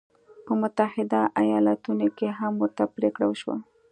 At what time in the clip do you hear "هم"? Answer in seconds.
2.39-2.53